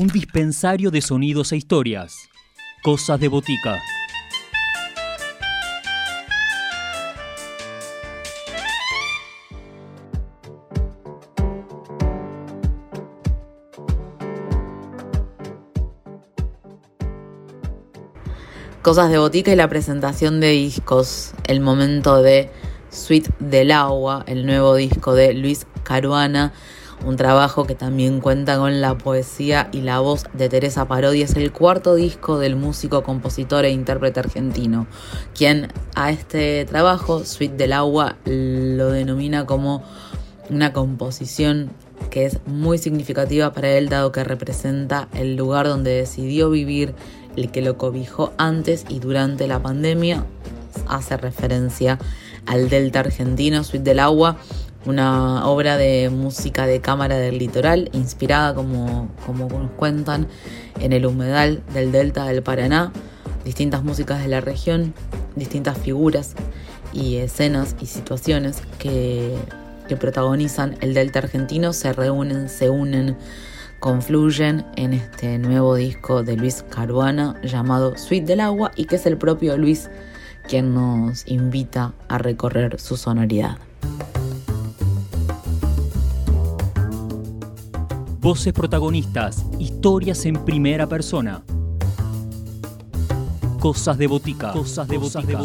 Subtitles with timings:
[0.00, 2.14] un dispensario de sonidos e historias.
[2.82, 3.78] Cosas de botica.
[18.80, 21.32] Cosas de botica y la presentación de discos.
[21.46, 22.50] El momento de
[22.88, 26.54] Suite del Agua, el nuevo disco de Luis Caruana
[27.04, 31.22] un trabajo que también cuenta con la poesía y la voz de Teresa Parodi.
[31.22, 34.86] Es el cuarto disco del músico, compositor e intérprete argentino,
[35.34, 39.82] quien a este trabajo, Suite del Agua, lo denomina como
[40.50, 41.70] una composición
[42.10, 46.94] que es muy significativa para él, dado que representa el lugar donde decidió vivir,
[47.36, 50.24] el que lo cobijó antes y durante la pandemia.
[50.88, 51.98] Hace referencia
[52.46, 54.38] al Delta argentino, Suite del Agua,
[54.86, 60.28] una obra de música de cámara del litoral, inspirada, como, como nos cuentan,
[60.80, 62.92] en el humedal del delta del Paraná,
[63.44, 64.94] distintas músicas de la región,
[65.36, 66.34] distintas figuras
[66.92, 69.36] y escenas y situaciones que,
[69.88, 73.16] que protagonizan el delta argentino se reúnen, se unen,
[73.80, 79.06] confluyen en este nuevo disco de Luis Caruana llamado Suite del Agua y que es
[79.06, 79.90] el propio Luis
[80.48, 83.58] quien nos invita a recorrer su sonoridad.
[88.20, 91.42] Voces protagonistas, historias en primera persona.
[93.58, 94.52] Cosas de botica.
[94.52, 95.40] Cosas de botica.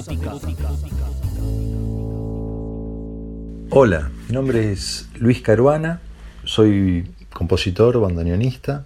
[3.69, 6.01] Hola, mi nombre es Luis Caruana,
[6.43, 8.83] soy compositor, bandoneonista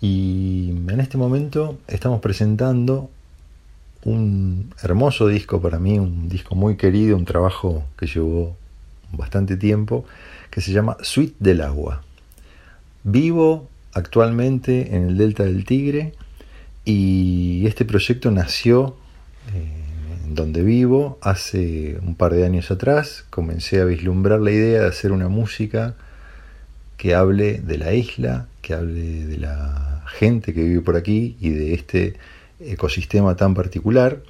[0.00, 3.10] y en este momento estamos presentando
[4.04, 8.56] un hermoso disco para mí, un disco muy querido, un trabajo que llevó
[9.10, 10.04] bastante tiempo,
[10.48, 12.04] que se llama Suite del Agua.
[13.02, 16.12] Vivo actualmente en el Delta del Tigre
[16.84, 18.96] y este proyecto nació
[19.54, 23.24] eh, en donde vivo hace un par de años atrás.
[23.30, 25.94] Comencé a vislumbrar la idea de hacer una música
[26.96, 31.50] que hable de la isla, que hable de la gente que vive por aquí y
[31.50, 32.16] de este
[32.60, 34.22] ecosistema tan particular.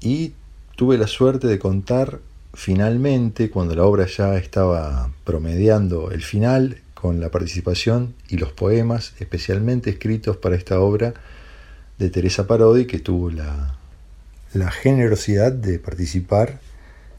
[0.00, 0.34] Y
[0.76, 2.18] tuve la suerte de contar
[2.54, 9.14] finalmente, cuando la obra ya estaba promediando el final, con la participación y los poemas
[9.18, 11.14] especialmente escritos para esta obra
[11.98, 13.76] de Teresa Parodi, que tuvo la,
[14.70, 16.60] generosidad de participar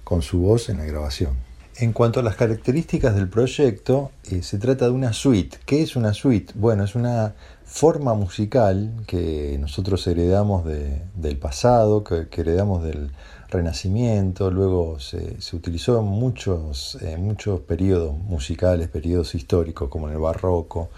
[0.06, 1.34] con su voz en la grabación.
[1.76, 5.58] En cuanto a las características del proyecto, eh, se trata de una suite.
[5.66, 6.54] ¿Qué es una suite?
[6.56, 7.34] Bueno, es una
[7.66, 13.12] forma musical que nosotros heredamos del pasado, que heredamos del,
[13.54, 20.90] Renacimiento, luego se, utilizó en muchos, muchos periodos musicales, periodos históricos, como en el barroco.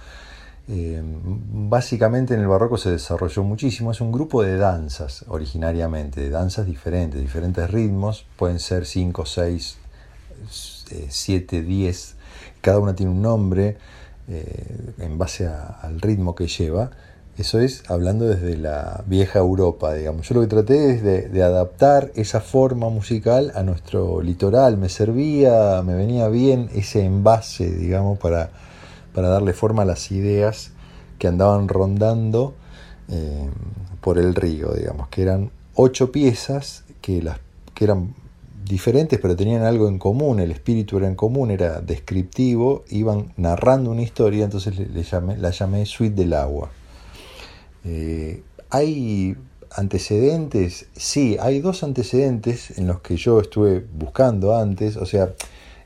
[0.68, 6.32] Eh, básicamente en el barroco se desarrolló muchísimo, es un grupo de danzas originariamente, de
[6.32, 9.78] danzas diferentes, diferentes ritmos, pueden ser 5, 6,
[11.10, 12.16] 7, 10,
[12.62, 13.78] cada una tiene un nombre
[14.28, 16.90] eh, en base al ritmo que lleva
[17.38, 20.28] eso es hablando desde la vieja Europa, digamos.
[20.30, 24.78] Yo lo que traté es de, adaptar esa forma musical a nuestro litoral.
[24.78, 28.52] Me servía, me venía bien ese envase, digamos, para,
[29.14, 30.72] para darle forma a las ideas
[31.20, 32.54] que andaban rondando
[33.10, 33.50] eh,
[34.00, 37.40] por el río, digamos, que eran ocho piezas que, las,
[37.74, 38.14] que eran
[38.66, 43.92] diferentes pero tenían algo en común, el espíritu era en común, era descriptivo, iban narrando
[43.92, 46.70] una historia, entonces le, llamé, la llamé Suite del Agua.
[47.86, 49.38] Eh, ¿Hay
[49.72, 50.88] antecedentes?
[50.96, 55.34] Sí, hay dos antecedentes en los que yo estuve buscando antes, o sea,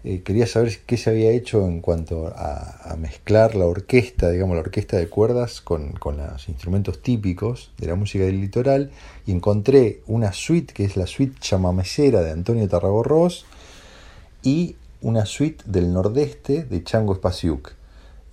[0.05, 4.61] eh, quería saber qué se había hecho en cuanto a, mezclar la orquesta, digamos, la
[4.61, 8.91] orquesta de cuerdas con, los instrumentos típicos de la música del litoral
[9.25, 13.45] y encontré una suite que es la suite chamamecera de Antonio Tarragorros
[14.41, 17.78] y una suite del nordeste de Chango Spasiuk.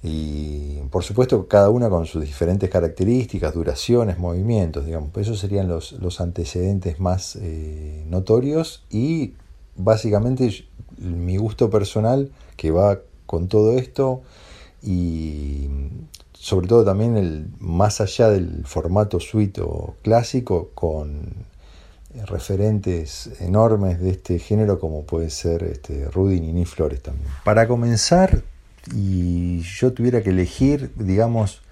[0.06, 5.10] Y por supuesto cada una con sus diferentes características, duraciones, movimientos, digamos.
[5.16, 9.34] Esos serían los, los antecedentes más eh, notorios y
[9.74, 10.64] básicamente
[10.98, 14.22] mi gusto personal que va con todo esto
[14.80, 15.68] y
[16.32, 21.34] sobre todo también el más allá del formato suite o clásico con
[22.26, 27.28] referentes enormes de este género como puede ser este Rudy Nini Flores también.
[27.44, 28.44] Para comenzar
[28.94, 31.62] y yo tuviera que elegir, digamos,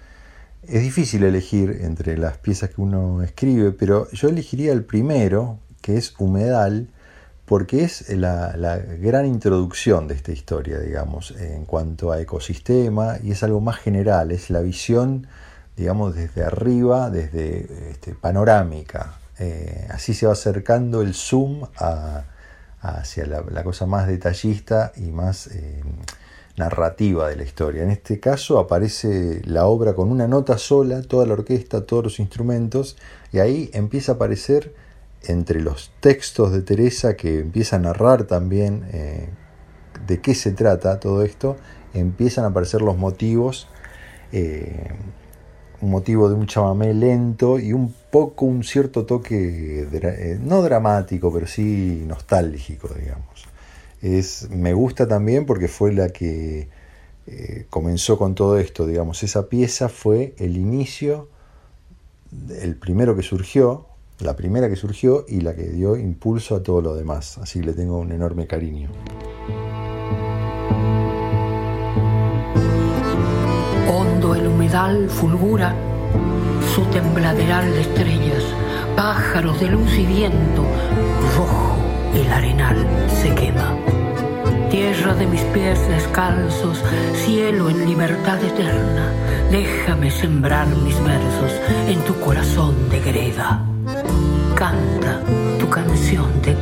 [0.67, 5.97] es difícil elegir entre las piezas que uno escribe, pero yo elegiría el primero, que
[5.97, 6.89] es Humedal,
[7.45, 8.55] porque es la,
[8.99, 14.31] gran introducción de esta historia, digamos, en cuanto a ecosistema, y es algo más general,
[14.31, 15.27] es la visión
[15.75, 19.15] digamos, desde arriba, desde este, panorámica.
[19.39, 21.67] Eh, así se va acercando el zoom
[22.81, 25.83] hacia la, cosa más detallista y más eh,
[26.57, 27.83] narrativa de la historia.
[27.83, 32.19] En este caso aparece la obra con una nota sola, toda la orquesta, todos los
[32.19, 32.97] instrumentos,
[33.31, 34.73] y ahí empieza a aparecer
[35.23, 39.29] entre los textos de Teresa que empieza a narrar también eh,
[40.07, 41.57] de qué se trata todo esto,
[41.93, 43.67] empiezan a aparecer los motivos
[45.81, 51.31] un motivo de un chamamé lento y un poco un cierto toque, eh, no dramático,
[51.31, 53.44] pero sí nostálgico, digamos.
[54.05, 56.67] Es, me gusta también porque fue la que
[57.25, 59.23] eh, comenzó con todo esto, digamos.
[59.23, 61.27] Esa pieza fue el inicio,
[62.61, 63.87] el primero que surgió,
[64.19, 67.39] la primera que surgió y la que dio impulso a todo lo demás.
[67.39, 68.89] Así que le tengo un enorme cariño.
[74.33, 75.75] el humedal fulgura
[76.73, 78.43] su tembladeral de estrellas,
[78.95, 80.65] pájaros de luz y viento,
[81.37, 81.75] rojo
[82.15, 83.64] el arenal se quema.
[85.55, 89.09] Pies descalzos, cielo en libertad eterna,
[89.49, 91.53] déjame sembrar mis versos
[91.87, 93.65] en tu corazón de greda.
[94.53, 95.21] Canta
[95.57, 96.54] tu canción de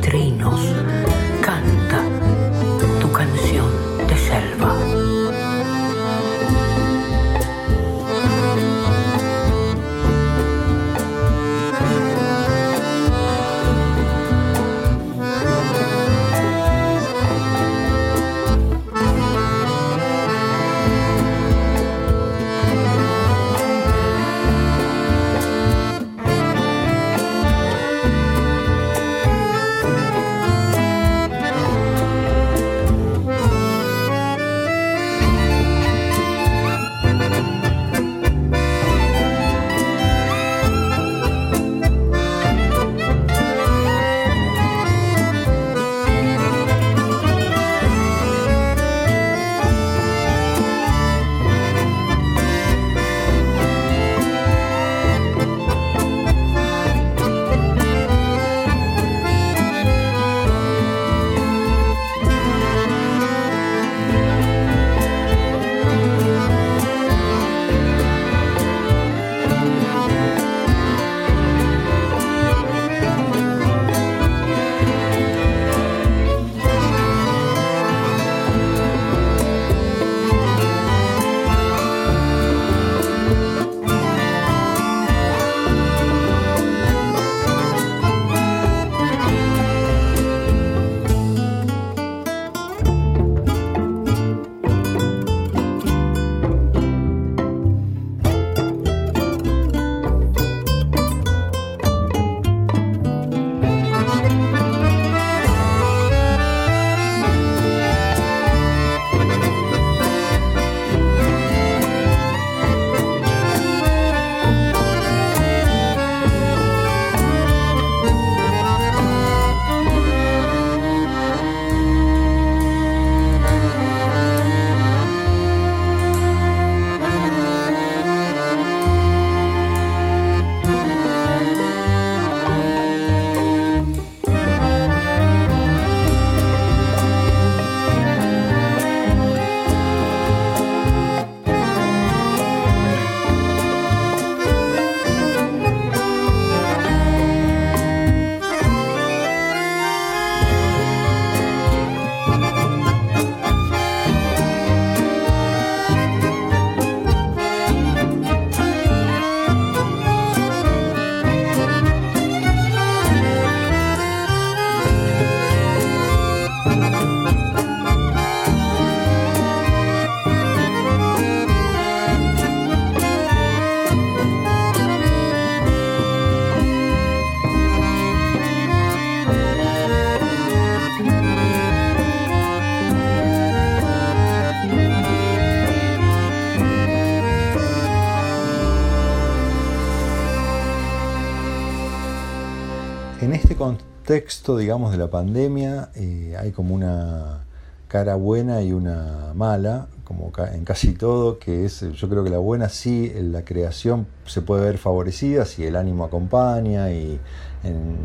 [194.14, 197.40] texto, digamos, de la pandemia eh, hay como una
[197.88, 202.38] cara buena y una mala, como en casi todo, que es, yo creo que la
[202.38, 207.18] buena sí, la creación se puede ver favorecida si el ánimo acompaña y
[207.64, 207.96] en,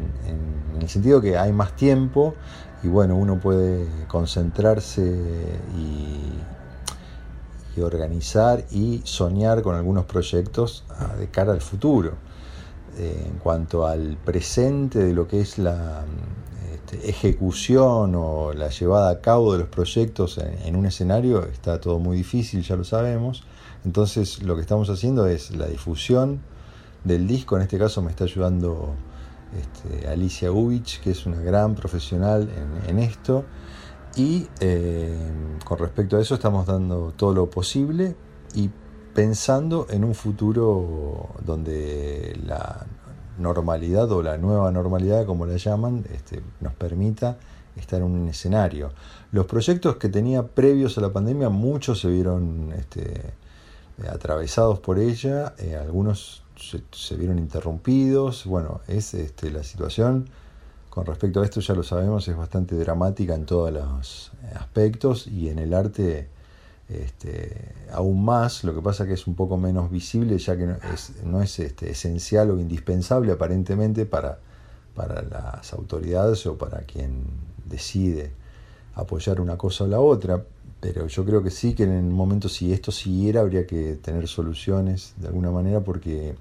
[0.82, 2.34] el sentido que hay más tiempo
[2.82, 5.04] y bueno, uno puede concentrarse
[5.78, 6.40] y,
[7.82, 12.16] organizar y soñar con algunos proyectos ah, de cara al futuro.
[12.98, 16.04] Eh, en cuanto al presente de lo que es la
[16.74, 22.00] este, ejecución o la llevada a cabo de los proyectos en, un escenario, está todo
[22.00, 23.44] muy difícil, ya lo sabemos.
[23.86, 26.42] Entonces lo que estamos haciendo es la difusión
[27.04, 28.96] del disco, en este caso me está ayudando
[29.58, 32.50] este, Alicia Ubich, que es una gran profesional
[32.88, 33.46] en, esto.
[34.16, 35.16] Y eh,
[35.64, 38.16] con respecto a eso estamos dando todo lo posible
[38.56, 38.70] y
[39.14, 42.86] pensando en un futuro donde la
[43.38, 47.38] normalidad o la nueva normalidad, como la llaman, este, nos permita
[47.76, 48.92] estar en un escenario.
[49.32, 53.34] Los proyectos que tenía previos a la pandemia, muchos se vieron este,
[54.10, 56.44] atravesados por ella, eh, algunos
[56.92, 58.46] se, vieron interrumpidos.
[58.46, 60.30] Bueno, es este, la situación
[60.90, 65.50] con respecto a esto, ya lo sabemos, es bastante dramática en todos los aspectos y
[65.50, 66.28] en el arte
[66.90, 68.64] este, aún más.
[68.64, 71.60] Lo que pasa que es un poco menos visible, ya que no es, no es
[71.60, 74.40] este, esencial o indispensable aparentemente para,
[74.98, 77.24] las autoridades o para quien
[77.66, 78.34] decide
[78.96, 80.44] apoyar una cosa o la otra
[80.82, 84.28] pero yo creo que sí que en el momento si esto siguiera habría que tener
[84.28, 86.36] soluciones de alguna manera porque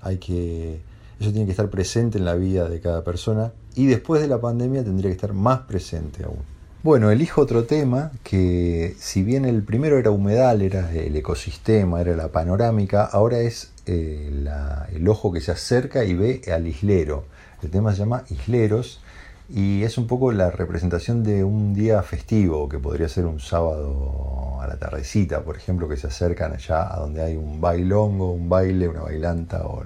[0.00, 0.80] hay que
[1.18, 4.40] eso tiene que estar presente en la vida de cada persona y después de la
[4.40, 6.53] pandemia tendría que estar más presente aún.
[6.84, 12.14] Bueno, elijo otro tema que si bien el primero era humedal, era el ecosistema, era
[12.14, 14.46] la panorámica, ahora es eh,
[14.92, 17.24] el ojo que se acerca y ve al islero.
[17.62, 19.00] El tema se llama Isleros
[19.48, 24.58] y es un poco la representación de un día festivo, que podría ser un sábado
[24.60, 28.50] a la tardecita, por ejemplo, que se acercan allá a donde hay un bailongo, un
[28.50, 29.84] baile, una bailanta o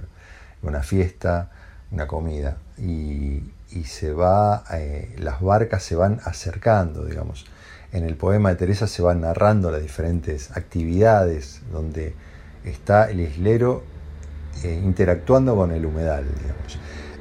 [0.63, 1.53] una fiesta,
[1.93, 2.57] una comida.
[2.77, 3.45] Y,
[3.85, 7.47] se va, eh, las barcas se van acercando, digamos.
[7.93, 12.15] En el poema de Teresa se van narrando las diferentes actividades donde
[12.65, 13.83] está el islero
[14.65, 16.25] eh, interactuando con el humedal.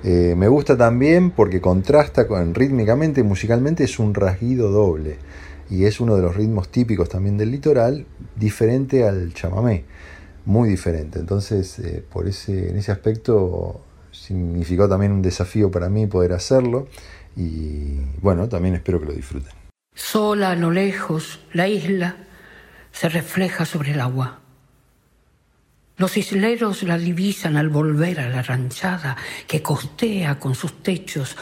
[0.03, 5.17] Eh, me gusta también porque contrasta con rítmicamente, musicalmente es un rasguido doble
[5.69, 9.85] y es uno de los ritmos típicos también del litoral, diferente al chamamé,
[10.45, 11.19] muy diferente.
[11.19, 13.81] Entonces, por ese, en ese aspecto
[14.17, 16.87] significó también un desafío para mí poder hacerlo
[17.35, 19.51] y bueno, también espero que lo disfruten.
[19.93, 22.17] Sola a lejos, la isla
[22.91, 24.39] se refleja sobre el agua.
[25.97, 31.35] Los isleros la divisan al volver a la ranchada que costea con sus techos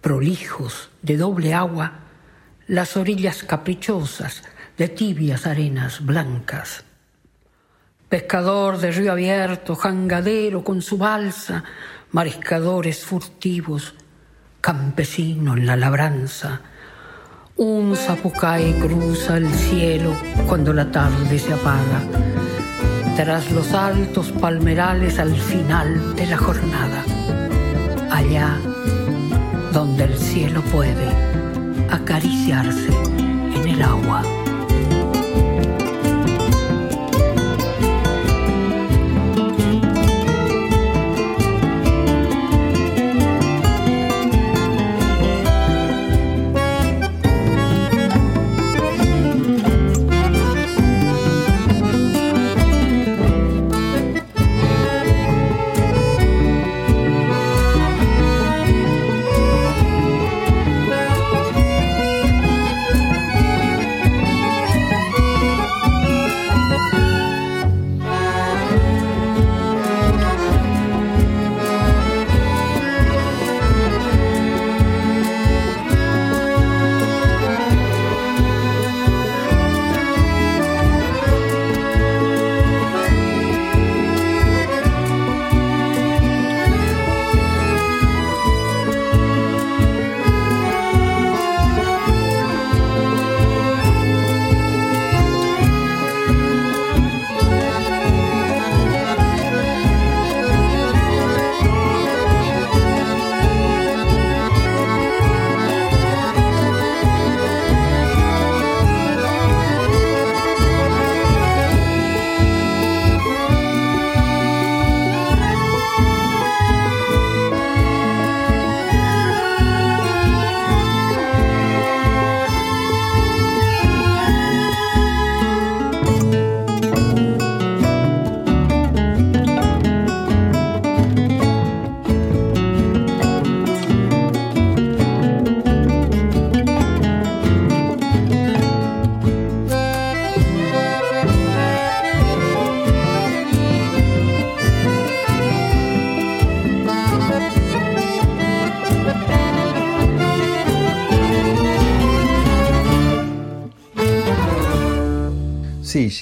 [0.00, 1.92] prolijos de doble agua
[2.68, 4.42] las orillas caprichosas
[4.76, 6.84] de tibias arenas blancas.
[8.08, 11.64] Pescador de río abierto, jangadero con su balsa,
[12.12, 13.94] mariscadores furtivos,
[14.60, 16.60] campesino en la labranza,
[17.56, 20.14] un zapucay cruza el cielo
[20.46, 22.02] cuando la tarde se apaga
[23.16, 27.04] tras los altos palmerales al final de la jornada,
[28.12, 28.56] allá
[29.72, 31.08] donde el cielo puede
[31.90, 32.92] acariciarse
[33.56, 34.22] en el agua.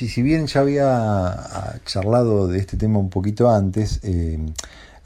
[0.04, 4.38] Si bien ya había ah, charlado de este tema un poquito antes, eh,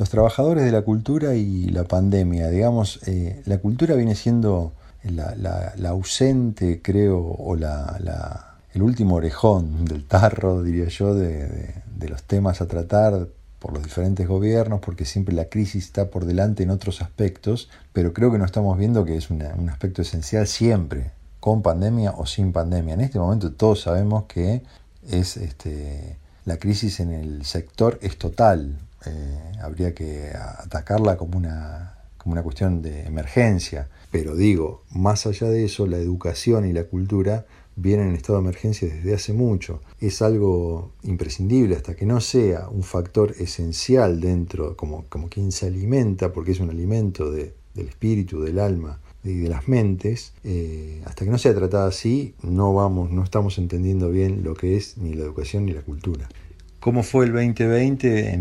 [0.00, 4.72] los trabajadores de la cultura y la pandemia, digamos, eh, la cultura viene siendo
[5.04, 11.72] la, ausente, creo, o la, el último orejón del tarro, diría yo, de,
[12.08, 13.28] los temas a tratar
[13.60, 18.12] por los diferentes gobiernos, porque siempre la crisis está por delante en otros aspectos, pero
[18.12, 22.52] creo que no estamos viendo que es un aspecto esencial siempre, con pandemia o sin
[22.52, 22.94] pandemia.
[22.94, 24.62] En este momento todos sabemos que
[25.08, 28.78] es este, la crisis en el sector es total.
[29.06, 33.88] Eh, habría que atacarla como una, como una cuestión de emergencia.
[34.10, 38.44] Pero digo, más allá de eso, la educación y la cultura vienen en estado de
[38.44, 39.80] emergencia desde hace mucho.
[40.00, 45.66] Es algo imprescindible hasta que no sea un factor esencial dentro, como, como quien se
[45.66, 51.24] alimenta, porque es un alimento del espíritu, del alma y de las mentes, eh, hasta
[51.24, 55.14] que no sea tratada así, no vamos, no estamos entendiendo bien lo que es ni
[55.14, 56.28] la educación ni la cultura.
[56.80, 58.38] ¿Cómo fue el 2020?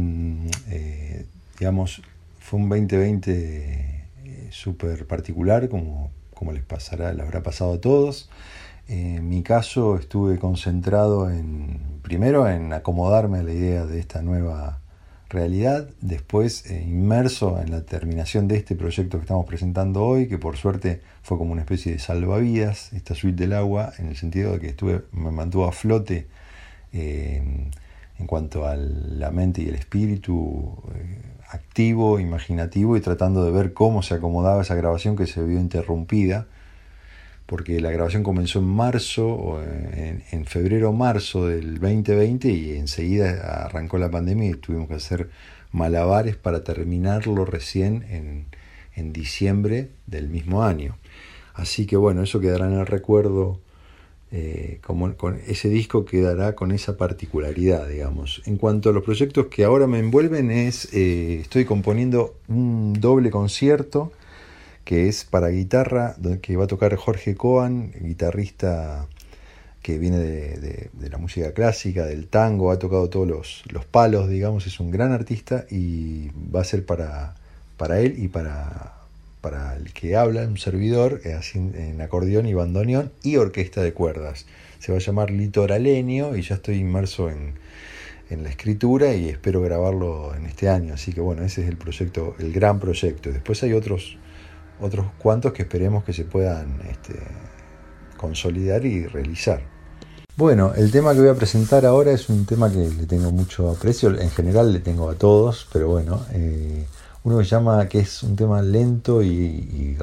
[0.70, 1.26] Eh,
[1.60, 2.02] digamos,
[2.40, 8.30] fue un 2020 eh, súper particular, como, como les pasará, les habrá pasado a todos.
[8.88, 14.79] En mi caso estuve concentrado en, primero, en acomodarme a la idea de esta nueva
[15.30, 20.38] realidad, después eh, inmerso en la terminación de este proyecto que estamos presentando hoy, que
[20.38, 24.54] por suerte fue como una especie de salvavidas, esta suite del agua, en el sentido
[24.54, 26.28] de que estuve, me mantuvo a flote
[26.94, 27.70] eh,
[28.18, 33.74] en cuanto a la mente y el espíritu eh, activo, imaginativo y tratando de ver
[33.74, 36.48] cómo se acomodaba esa grabación que se vio interrumpida
[37.50, 44.12] porque la grabación comenzó en marzo, en, en febrero-marzo del 2020 y enseguida arrancó la
[44.12, 45.32] pandemia y tuvimos que hacer
[45.72, 48.46] malabares para terminarlo recién en,
[48.96, 50.96] en diciembre del mismo año.
[51.56, 53.60] Así que bueno, eso quedará en el recuerdo,
[54.32, 58.44] eh, como, con ese disco quedará con esa particularidad, digamos.
[58.46, 63.32] En cuanto a los proyectos que ahora me envuelven, es, eh, estoy componiendo un doble
[63.32, 64.12] concierto
[64.90, 69.06] que es para guitarra, que va a tocar Jorge Coan, guitarrista
[69.84, 74.80] que viene de, la música clásica, del tango, ha tocado todos los, palos, digamos, es
[74.80, 77.36] un gran artista y va a ser para,
[77.78, 78.96] para él y para,
[79.42, 84.48] para el que habla, un servidor, eh, en acordeón y bandoneón y orquesta de cuerdas.
[84.80, 87.54] Se va a llamar Litoraleño y ya estoy inmerso en,
[88.32, 90.96] en la escritura y espero grabarlo en este año.
[90.96, 93.32] Así que bueno, ese es el proyecto, el gran proyecto.
[93.32, 94.18] Después hay otros
[94.82, 97.20] otros cuantos que esperemos que se puedan este,
[98.18, 99.62] consolidar y realizar.
[100.36, 103.70] Bueno, el tema que voy a presentar ahora es un tema que le tengo mucho
[103.70, 106.86] aprecio, en general le tengo a todos, pero bueno, eh,
[107.24, 109.98] uno que llama que es un tema lento y, y,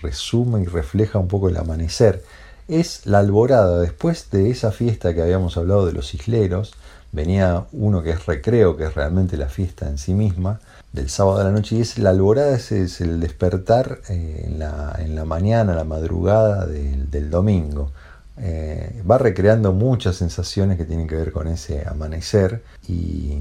[0.00, 2.24] resume y refleja un poco el amanecer.
[2.66, 6.72] Es la alborada, después de esa fiesta que habíamos hablado de los isleros,
[7.12, 10.60] venía uno que es recreo, que es realmente la fiesta en sí misma,
[10.94, 14.60] del sábado a la noche, y es la alborada, es, es el despertar eh, en,
[14.60, 17.90] la, en, la, mañana, la madrugada del, domingo.
[18.38, 23.38] Eh, va recreando muchas sensaciones que tienen que ver con ese amanecer y,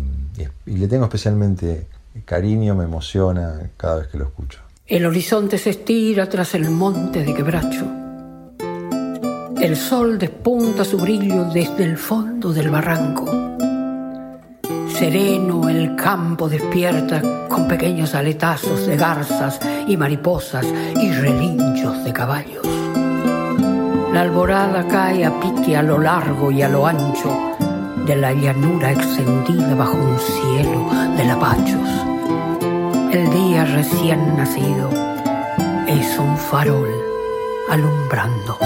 [0.65, 1.87] y le tengo especialmente
[2.25, 4.59] cariño, me emociona cada vez que lo escucho.
[4.87, 7.85] El horizonte se estira tras el monte de quebracho.
[9.61, 13.52] El sol despunta su brillo desde el fondo del barranco
[14.93, 20.65] Sereno el campo despierta con pequeños aletazos de garzas y mariposas
[21.01, 22.67] y relinchos de caballos.
[24.13, 27.31] La alborada cae a pique a lo largo y a lo ancho
[28.05, 31.89] de la llanura extendida bajo un cielo de lapachos.
[33.11, 34.89] El día recién nacido
[35.87, 36.89] es un farol
[37.69, 38.59] alumbrando.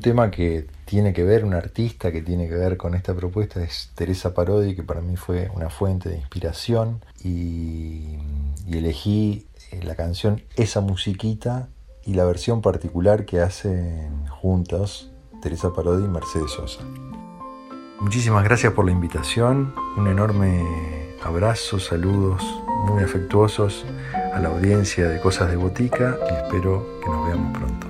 [0.00, 3.62] Un tema que tiene que ver, un artista que tiene que ver con esta propuesta
[3.62, 8.16] es Teresa Parodi, que para mí fue una fuente de inspiración y,
[8.66, 11.68] elegí eh, la canción Esa musiquita
[12.06, 15.10] y la versión particular que hacen juntos
[15.42, 16.80] Teresa Parodi y Mercedes Sosa.
[18.00, 20.64] Muchísimas gracias por la invitación, un enorme
[21.22, 22.42] abrazo, saludos
[22.86, 23.84] muy afectuosos
[24.32, 27.89] a la audiencia de Cosas de Botica y espero que nos veamos pronto.